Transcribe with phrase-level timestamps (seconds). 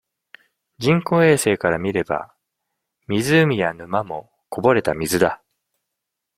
[0.79, 2.33] 人工衛星から見れば、
[3.05, 5.43] 湖や沼も、こぼれた水だ。